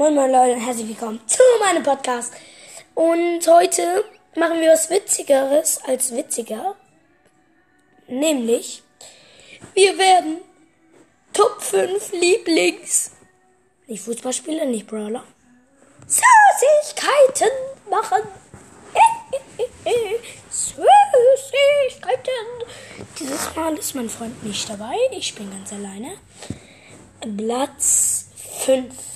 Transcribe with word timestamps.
Moin 0.00 0.14
moin 0.14 0.32
Leute 0.32 0.54
und 0.54 0.60
herzlich 0.64 0.88
willkommen 0.88 1.20
zu 1.26 1.42
meinem 1.58 1.82
Podcast. 1.82 2.32
Und 2.94 3.46
heute 3.46 4.02
machen 4.34 4.58
wir 4.62 4.72
was 4.72 4.88
Witzigeres 4.88 5.78
als 5.86 6.16
witziger. 6.16 6.74
Nämlich, 8.08 8.82
wir 9.74 9.98
werden 9.98 10.38
Top 11.34 11.60
5 11.60 12.12
Lieblings, 12.12 13.10
nicht 13.88 14.02
Fußballspieler, 14.02 14.64
nicht 14.64 14.86
Brawler, 14.86 15.22
Süßigkeiten 16.06 17.50
machen. 17.90 18.22
Süßigkeiten. 20.54 22.32
Dieses 23.18 23.54
Mal 23.54 23.76
ist 23.76 23.94
mein 23.94 24.08
Freund 24.08 24.42
nicht 24.44 24.66
dabei. 24.66 24.96
Ich 25.10 25.34
bin 25.34 25.50
ganz 25.50 25.74
alleine. 25.74 26.16
Platz 27.36 28.30
5 28.64 29.09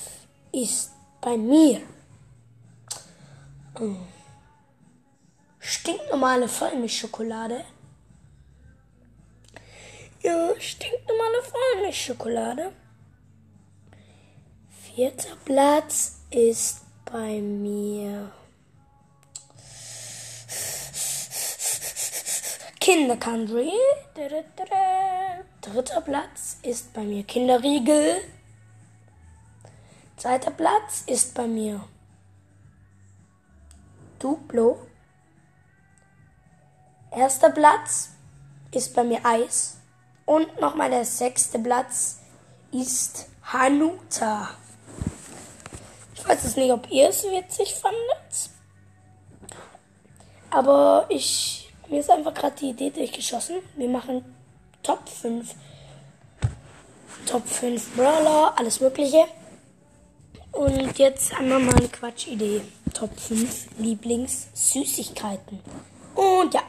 ist 0.55 0.93
bei 1.21 1.36
mir 1.36 1.80
oh. 3.80 3.97
stinknormale 5.59 6.48
Vollmilchschokolade. 6.48 7.65
Ja, 10.23 10.55
stinknormale 10.59 11.42
Vollmilchschokolade. 11.42 12.73
Vierter 14.95 15.37
Platz 15.45 16.20
ist 16.30 16.83
bei 17.05 17.41
mir 17.41 18.30
Kinder 22.78 23.16
Country. 23.16 23.73
Dritter 25.61 26.00
Platz 26.00 26.59
ist 26.62 26.92
bei 26.92 27.02
mir 27.02 27.25
Kinderriegel. 27.25 28.23
Zweiter 30.24 30.52
Platz 30.52 31.05
ist 31.06 31.34
bei 31.34 31.46
mir 31.46 31.84
Duplo. 34.19 34.78
Erster 37.14 37.50
Platz 37.50 38.08
ist 38.70 38.95
bei 38.95 39.05
mir 39.05 39.20
Eis. 39.22 39.77
Und 40.25 40.58
nochmal 40.62 40.89
der 40.89 41.05
sechste 41.05 41.58
Platz 41.58 42.20
ist 42.72 43.28
Hanuta. 43.42 44.48
Ich 46.14 46.27
weiß 46.27 46.42
jetzt 46.42 46.56
nicht, 46.56 46.72
ob 46.72 46.91
ihr 46.91 47.11
es 47.11 47.22
witzig 47.25 47.75
fandet. 47.75 48.48
Aber 50.48 51.05
ich, 51.11 51.70
mir 51.91 52.00
ist 52.00 52.08
einfach 52.08 52.33
gerade 52.33 52.56
die 52.56 52.70
Idee 52.70 52.89
durchgeschossen. 52.89 53.56
Wir 53.77 53.91
machen 53.91 54.25
Top 54.83 55.06
5. 55.06 55.55
Top 57.27 57.47
5 57.47 57.95
Brawler, 57.95 58.55
alles 58.56 58.80
Mögliche. 58.80 59.27
Und 60.55 60.98
jetzt 60.98 61.34
einmal 61.34 61.58
mal 61.58 61.74
eine 61.74 61.88
Quatschidee. 61.88 62.62
Top 62.92 63.19
5 63.19 63.66
Lieblingssüßigkeiten. 63.78 65.61
Und 66.14 66.55
ja! 66.55 66.62